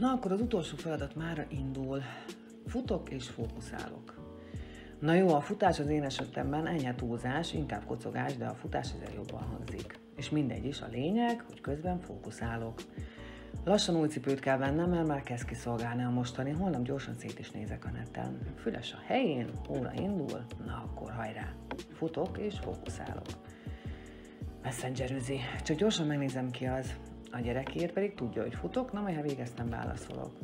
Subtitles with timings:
[0.00, 2.02] Na akkor az utolsó feladat mára indul.
[2.66, 4.34] Futok és fókuszálok.
[4.98, 9.14] Na jó, a futás az én esetemben enyhe túlzás, inkább kocogás, de a futás ezzel
[9.14, 9.98] jobban hangzik.
[10.16, 12.82] És mindegy is, a lényeg, hogy közben fókuszálok.
[13.64, 17.50] Lassan új cipőt kell vennem, mert már kezd kiszolgálni a mostani, holnap gyorsan szét is
[17.50, 18.38] nézek a neten.
[18.56, 21.52] Füles a helyén, óra indul, na akkor hajrá.
[21.92, 23.26] Futok és fókuszálok.
[24.62, 26.94] Messengerüzi, csak gyorsan megnézem ki az.
[27.30, 30.38] A gyerekért pedig tudja, hogy futok, na majd ha végeztem, válaszolok.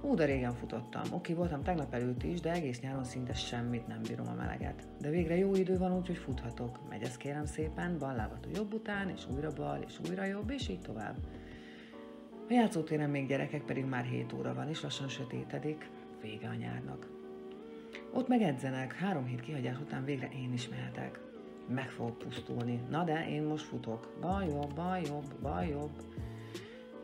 [0.00, 1.02] Ú, de régen futottam.
[1.12, 4.88] Oké, voltam tegnap előtt is, de egész nyáron szinte semmit nem bírom a meleget.
[5.00, 6.88] De végre jó idő van, úgyhogy futhatok.
[6.88, 10.50] Megy ez kérem szépen, bal lábat a jobb után, és újra bal, és újra jobb,
[10.50, 11.16] és így tovább.
[12.48, 15.90] A játszótéren még gyerekek pedig már 7 óra van, és lassan sötétedik.
[16.22, 17.06] Vége a nyárnak.
[18.12, 21.25] Ott meg edzenek, három hét kihagyás után végre én is mehetek.
[21.68, 22.80] Meg fogok pusztulni.
[22.90, 24.18] Na de én most futok.
[24.20, 24.74] Bal jobb,
[25.42, 25.90] bal.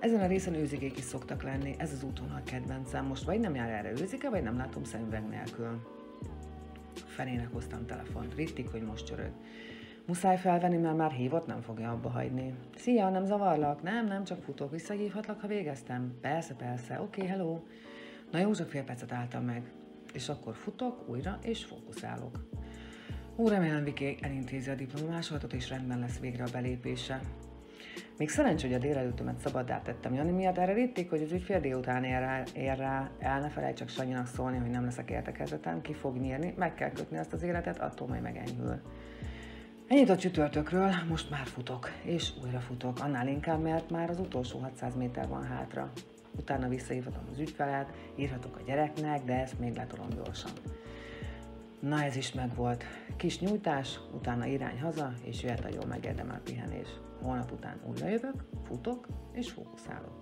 [0.00, 3.06] Ezen a részen őzigék is szoktak lenni, ez az útvonal kedvencem.
[3.06, 5.80] Most vagy nem jár erre őzike, vagy nem látom szemüveg nélkül.
[6.94, 9.30] Felének hoztam telefont, rittik, hogy most csörög.
[10.06, 12.54] Muszáj felvenni, mert már hívott, nem fogja abba hagyni.
[12.76, 13.82] Szia, nem zavarlak?
[13.82, 14.70] Nem, nem, csak futok.
[14.70, 16.18] Visszahívhatlak, ha végeztem?
[16.20, 17.00] Persze, persze.
[17.00, 17.60] Oké, okay, hello.
[18.30, 19.72] Na jó, csak fél percet álltam meg.
[20.12, 22.48] És akkor futok újra, és fókuszálok.
[23.40, 27.20] Ó, remélem Viki elintézi a diplomamásolatot, és rendben lesz végre a belépése.
[28.16, 32.04] Még szerencsé, hogy a délelőttömet szabaddá tettem Jani miatt, erre vitték, hogy az ügyfél délután
[32.04, 35.92] ér rá, ér rá, el ne felejts csak Sanyinak szólni, hogy nem leszek értekezetem, ki
[35.94, 38.80] fog nyírni, meg kell kötni azt az életet, attól majd megenyhül.
[39.88, 44.58] Ennyit a csütörtökről, most már futok, és újra futok, annál inkább, mert már az utolsó
[44.58, 45.92] 600 méter van hátra.
[46.36, 50.50] Utána visszahívhatom az ügyfelet, írhatok a gyereknek, de ezt még letolom gyorsan.
[51.80, 52.84] Na ez is megvolt.
[53.16, 56.88] Kis nyújtás, utána irány haza, és jöhet a jól megérdemelt pihenés.
[57.22, 60.18] Holnap után újra jövök, futok és fókuszálok.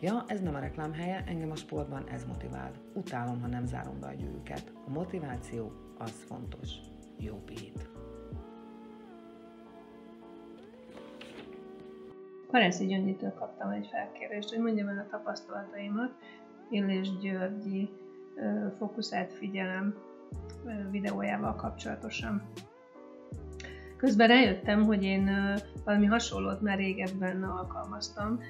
[0.00, 2.72] Ja, ez nem a reklám helye, engem a sportban ez motivál.
[2.94, 4.72] Utálom, ha nem zárom be a gyűrűket.
[4.86, 6.70] A motiváció az fontos.
[7.18, 7.88] Jó pihit!
[12.50, 16.12] Parenci Gyöngyitől kaptam egy felkérést, hogy mondjam el a tapasztalataimat
[16.70, 17.88] Illés Györgyi
[18.78, 19.94] fókuszált figyelem
[20.90, 22.42] videójával kapcsolatosan.
[23.96, 25.30] Közben rájöttem, hogy én
[25.84, 28.40] valami hasonlót már régebben alkalmaztam,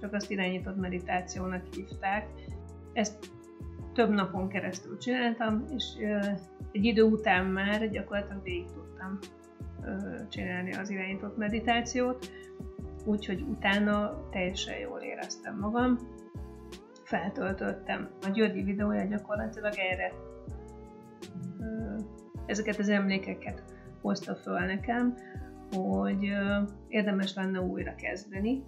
[0.00, 2.28] csak azt irányított meditációnak hívták.
[2.92, 3.32] Ezt
[3.94, 5.84] több napon keresztül csináltam, és
[6.72, 9.18] egy idő után már gyakorlatilag végig tudtam
[10.28, 12.30] csinálni az irányított meditációt,
[13.04, 15.98] úgyhogy utána teljesen jól éreztem magam,
[17.02, 18.08] feltöltöttem.
[18.22, 20.12] A Györgyi videója gyakorlatilag erre
[22.46, 23.62] ezeket az emlékeket
[24.00, 25.14] hozta föl nekem,
[25.70, 26.22] hogy
[26.88, 28.62] érdemes lenne újra kezdeni,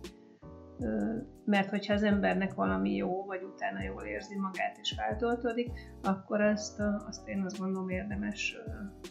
[1.44, 5.71] mert hogyha az embernek valami jó, vagy utána jól érzi magát és feltöltődik,
[6.03, 8.56] akkor azt, azt én azt gondolom érdemes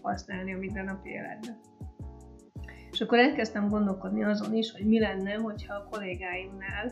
[0.01, 1.59] használni a mindennapi életben.
[2.91, 6.91] És akkor elkezdtem gondolkodni azon is, hogy mi lenne, hogyha a kollégáimnál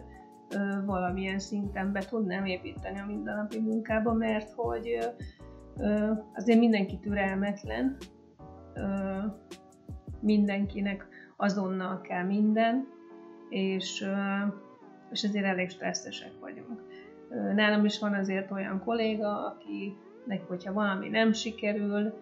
[0.85, 5.13] valamilyen szinten be tudnám építeni a mindennapi munkába, mert hogy
[6.33, 7.97] azért mindenki türelmetlen,
[10.19, 11.07] mindenkinek
[11.37, 12.87] azonnal kell minden,
[13.49, 14.05] és,
[15.11, 16.81] és ezért elég stresszesek vagyunk.
[17.55, 22.13] Nálam is van azért olyan kolléga, akinek, hogyha valami nem sikerül,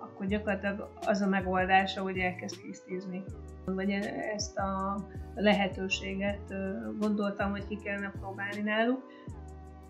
[0.00, 3.22] akkor gyakorlatilag az a megoldása, hogy elkezd hisztizni.
[3.64, 3.90] Vagy
[4.34, 4.96] ezt a
[5.34, 6.54] lehetőséget
[6.98, 9.02] gondoltam, hogy ki kellene próbálni náluk.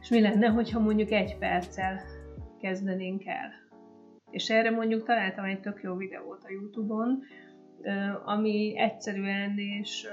[0.00, 2.00] És mi lenne, hogyha mondjuk egy perccel
[2.65, 3.51] kezdenénk el.
[4.31, 7.23] És erre mondjuk találtam egy tök jó videót a Youtube-on,
[8.25, 10.09] ami egyszerűen és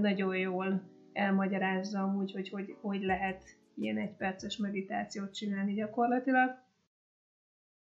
[0.00, 3.42] nagyon jól elmagyarázza amúgy, hogy hogy, hogy lehet
[3.74, 6.50] ilyen egyperces meditációt csinálni gyakorlatilag.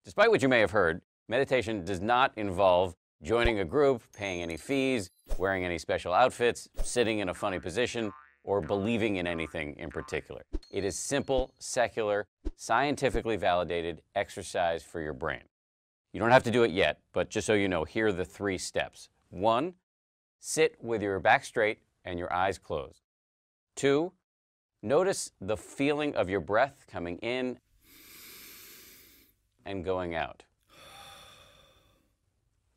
[0.03, 4.57] Despite what you may have heard, meditation does not involve joining a group, paying any
[4.57, 8.13] fees, wearing any special outfits, sitting in a funny position,
[8.47, 10.41] or believing in anything in particular.
[10.71, 15.41] It is simple, secular, scientifically validated exercise for your brain.
[16.13, 18.23] You don't have to do it yet, but just so you know, here are the
[18.23, 19.09] three steps.
[19.29, 19.73] One,
[20.39, 23.01] sit with your back straight and your eyes closed.
[23.75, 24.13] Two,
[24.81, 27.59] notice the feeling of your breath coming in
[29.65, 30.43] and going out.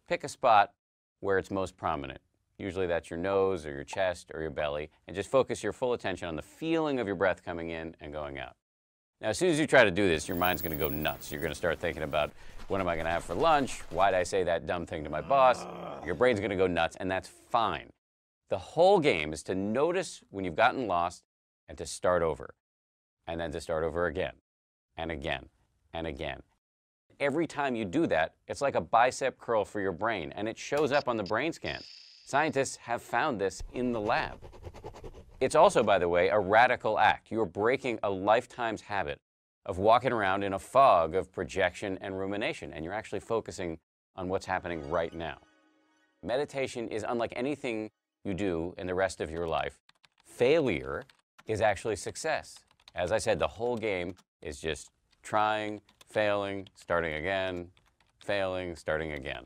[0.08, 0.72] Pick a spot
[1.20, 2.20] where it's most prominent.
[2.60, 5.94] Usually that's your nose or your chest or your belly, and just focus your full
[5.94, 8.54] attention on the feeling of your breath coming in and going out.
[9.22, 11.32] Now, as soon as you try to do this, your mind's going to go nuts.
[11.32, 12.32] You're going to start thinking about
[12.68, 13.80] what am I going to have for lunch?
[13.90, 15.66] Why did I say that dumb thing to my boss?
[16.04, 17.90] Your brain's going to go nuts, and that's fine.
[18.50, 21.24] The whole game is to notice when you've gotten lost
[21.68, 22.54] and to start over,
[23.26, 24.32] and then to start over again,
[24.96, 25.46] and again,
[25.94, 26.42] and again.
[27.20, 30.58] Every time you do that, it's like a bicep curl for your brain, and it
[30.58, 31.80] shows up on the brain scan.
[32.31, 34.38] Scientists have found this in the lab.
[35.41, 37.32] It's also, by the way, a radical act.
[37.32, 39.19] You're breaking a lifetime's habit
[39.67, 43.81] of walking around in a fog of projection and rumination, and you're actually focusing
[44.15, 45.38] on what's happening right now.
[46.23, 47.91] Meditation is unlike anything
[48.23, 49.81] you do in the rest of your life.
[50.25, 51.03] Failure
[51.49, 52.61] is actually success.
[52.94, 54.88] As I said, the whole game is just
[55.25, 57.71] trying, failing, starting again,
[58.25, 59.43] failing, starting again.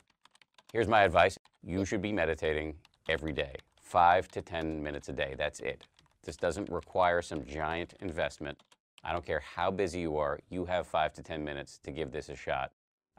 [0.71, 2.75] Here's my advice you should be meditating
[3.09, 5.35] every day, five to 10 minutes a day.
[5.39, 5.87] That's it.
[6.23, 8.63] This doesn't require some giant investment.
[9.03, 12.11] I don't care how busy you are, you have five to 10 minutes to give
[12.11, 12.71] this a shot.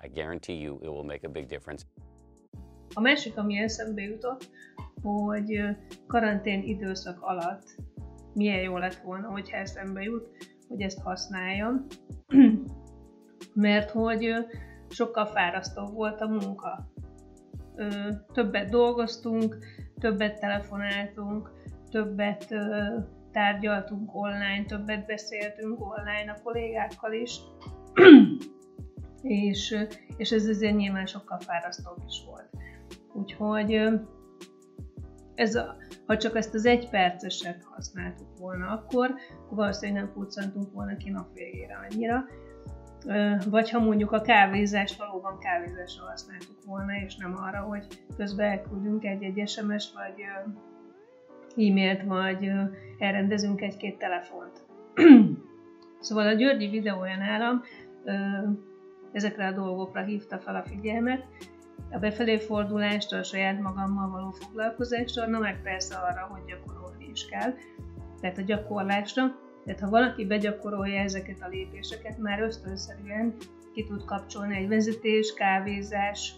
[0.04, 1.86] I guarantee you it will make a big difference.
[2.94, 4.50] A másik, ami eszembe jutott,
[5.02, 5.62] hogy
[6.08, 7.76] karantén időszak alatt
[8.34, 10.30] milyen jó lett volna, hogyha eszembe jut,
[10.68, 11.86] hogy ezt használjam,
[13.54, 14.34] mert hogy
[14.90, 16.92] sokkal fárasztóbb volt a munka.
[18.34, 19.58] Többet dolgoztunk,
[20.00, 21.52] többet telefonáltunk,
[21.90, 22.56] többet
[23.32, 27.40] tárgyaltunk online, többet beszéltünk online a kollégákkal is,
[29.22, 29.78] és,
[30.18, 32.50] és ez azért nyilván sokkal fárasztóbb is volt.
[33.14, 33.90] Úgyhogy
[35.36, 35.76] ez a,
[36.06, 41.10] ha csak ezt az egy perceset használtuk volna akkor, akkor valószínűleg nem puccantunk volna ki
[41.10, 42.26] nap végére annyira.
[43.50, 47.86] Vagy ha mondjuk a kávézást valóban kávézásra használtuk volna, és nem arra, hogy
[48.18, 50.22] közben elküldünk egy-egy SMS vagy
[51.56, 52.52] e-mailt, vagy
[53.00, 54.66] elrendezünk egy-két telefont.
[56.00, 57.64] szóval a Györgyi videója nálam
[59.12, 61.24] ezekre a dolgokra hívta fel a figyelmet,
[61.92, 67.26] a befelé fordulástól, a saját magammal való foglalkozástól, na meg persze arra, hogy gyakorolni is
[67.26, 67.54] kell,
[68.22, 69.24] tehát a gyakorlásra.
[69.66, 73.34] Tehát ha valaki begyakorolja ezeket a lépéseket, már ösztönszerűen
[73.74, 76.36] ki tud kapcsolni egy vezetés, kávézás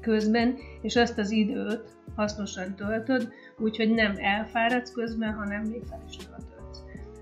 [0.00, 6.16] közben, és azt az időt hasznosan töltöd, úgyhogy nem elfáradsz közben, hanem még fel is
[6.16, 6.44] töltöd.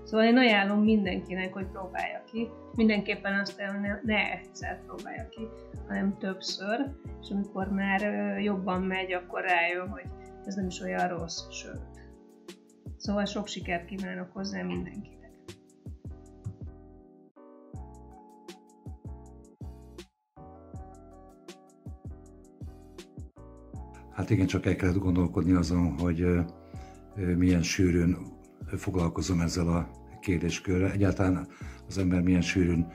[0.03, 2.49] Szóval én ajánlom mindenkinek, hogy próbálja ki.
[2.75, 5.47] Mindenképpen azt ne, ne egyszer próbálja ki,
[5.87, 6.89] hanem többször,
[7.21, 8.01] és amikor már
[8.39, 10.05] jobban megy, akkor rájön, hogy
[10.45, 11.92] ez nem is olyan rossz, sőt.
[12.97, 15.21] Szóval sok sikert kívánok hozzá mindenkinek.
[24.11, 26.25] Hát igen, csak el kellett gondolkodni azon, hogy
[27.37, 28.17] milyen sűrűn
[28.77, 29.89] foglalkozom ezzel a
[30.19, 30.91] kérdéskörrel.
[30.91, 31.47] Egyáltalán
[31.87, 32.87] az ember milyen sűrűn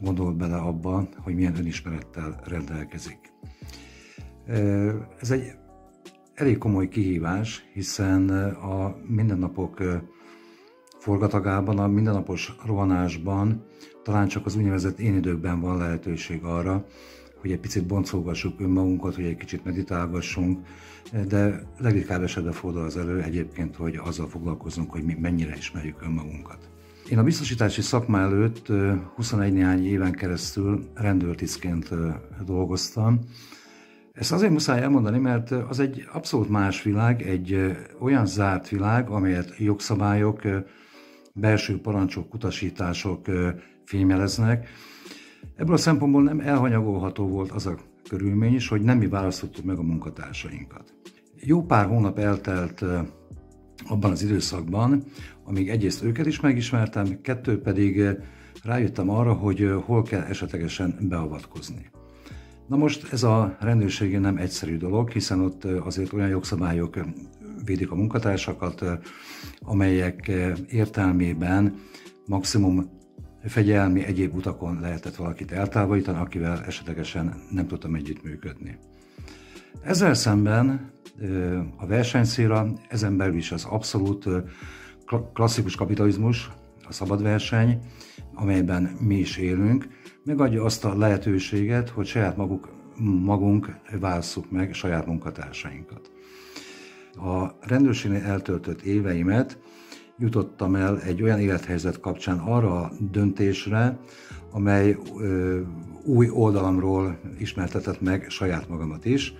[0.00, 3.18] gondol bele abba, hogy milyen önismerettel rendelkezik.
[5.20, 5.52] Ez egy
[6.40, 9.82] elég komoly kihívás, hiszen a mindennapok
[10.98, 13.64] forgatagában, a mindennapos rohanásban
[14.02, 16.86] talán csak az úgynevezett én időkben van lehetőség arra,
[17.40, 20.66] hogy egy picit boncolgassuk önmagunkat, hogy egy kicsit meditálgassunk,
[21.28, 26.68] de legritkább esetben fordul az elő egyébként, hogy azzal foglalkozunk, hogy mi mennyire ismerjük önmagunkat.
[27.10, 28.66] Én a biztosítási szakma előtt
[29.14, 31.88] 21 néhány éven keresztül rendőrtisztként
[32.44, 33.18] dolgoztam.
[34.12, 39.58] Ezt azért muszáj elmondani, mert az egy abszolút más világ, egy olyan zárt világ, amelyet
[39.58, 40.42] jogszabályok,
[41.34, 43.26] belső parancsok, utasítások
[43.84, 44.68] fémjeleznek,
[45.56, 49.78] Ebből a szempontból nem elhanyagolható volt az a körülmény is, hogy nem mi választottuk meg
[49.78, 50.94] a munkatársainkat.
[51.40, 52.84] Jó pár hónap eltelt
[53.88, 55.04] abban az időszakban,
[55.44, 58.02] amíg egyrészt őket is megismertem, kettő pedig
[58.64, 61.90] rájöttem arra, hogy hol kell esetlegesen beavatkozni.
[62.70, 66.98] Na most ez a rendőrségi nem egyszerű dolog, hiszen ott azért olyan jogszabályok
[67.64, 68.84] védik a munkatársakat,
[69.60, 70.30] amelyek
[70.68, 71.74] értelmében
[72.26, 72.90] maximum
[73.44, 78.78] fegyelmi egyéb utakon lehetett valakit eltávolítani, akivel esetlegesen nem tudtam együttműködni.
[79.82, 80.90] Ezzel szemben
[81.76, 84.28] a versenyszéra, ezen belül is az abszolút
[85.32, 86.50] klasszikus kapitalizmus,
[86.88, 87.78] a szabad verseny,
[88.34, 89.88] amelyben mi is élünk,
[90.24, 92.68] megadja azt a lehetőséget, hogy saját maguk,
[93.22, 96.10] magunk válasszuk meg saját munkatársainkat.
[97.14, 99.58] A rendőrségnél eltöltött éveimet
[100.18, 103.98] jutottam el egy olyan élethelyzet kapcsán arra a döntésre,
[104.50, 105.60] amely ö,
[106.04, 109.34] új oldalamról ismertetett meg saját magamat is,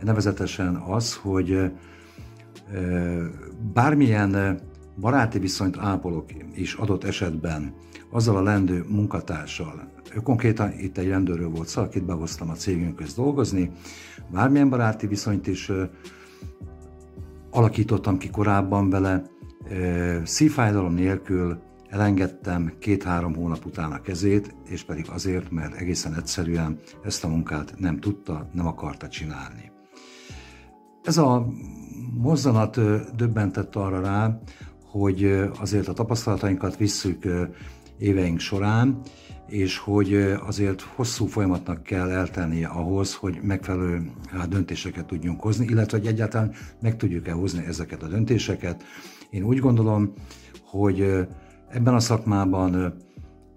[0.00, 1.66] nevezetesen az, hogy ö,
[3.72, 4.60] bármilyen
[5.00, 7.74] baráti viszonyt ápolok is adott esetben
[8.10, 9.88] azzal a lendő munkatársal,
[10.22, 13.70] konkrétan itt egy rendőrről volt szó, akit behoztam a cégünkhöz dolgozni,
[14.32, 15.70] bármilyen baráti viszonyt is
[17.50, 19.22] alakítottam ki korábban vele,
[20.24, 27.24] szívfájdalom nélkül elengedtem két-három hónap után a kezét, és pedig azért, mert egészen egyszerűen ezt
[27.24, 29.70] a munkát nem tudta, nem akarta csinálni.
[31.02, 31.46] Ez a
[32.14, 32.80] mozzanat
[33.16, 34.38] döbbentett arra rá,
[34.90, 37.24] hogy azért a tapasztalatainkat visszük
[37.98, 39.00] éveink során,
[39.46, 40.14] és hogy
[40.46, 44.10] azért hosszú folyamatnak kell eltennie ahhoz, hogy megfelelő
[44.48, 48.82] döntéseket tudjunk hozni, illetve hogy egyáltalán meg tudjuk-e hozni ezeket a döntéseket.
[49.30, 50.12] Én úgy gondolom,
[50.64, 51.00] hogy
[51.68, 52.94] ebben a szakmában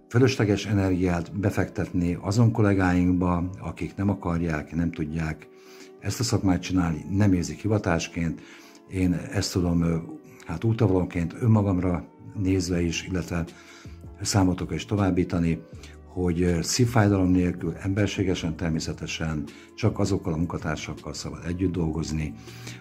[0.10, 5.48] fölösleges energiát befektetni azon kollégáinkba, akik nem akarják, nem tudják
[6.00, 8.42] ezt a szakmát csinálni, nem érzik hivatásként.
[8.90, 9.84] Én ezt tudom
[10.45, 13.45] hát útavalóként önmagamra nézve is, illetve
[14.21, 15.62] számotokra is továbbítani,
[16.13, 19.43] hogy szívfájdalom nélkül, emberségesen, természetesen
[19.75, 22.33] csak azokkal a munkatársakkal szabad együtt dolgozni,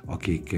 [0.04, 0.56] akik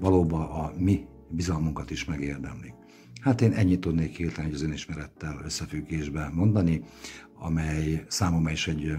[0.00, 2.74] valóban a mi bizalmunkat is megérdemlik.
[3.20, 6.82] Hát én ennyit tudnék hirtelen az önismerettel összefüggésben mondani,
[7.34, 8.96] amely számomra is egy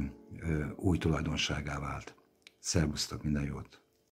[0.76, 2.16] új tulajdonságá vált.
[2.60, 3.81] Szervusztok, minden jót!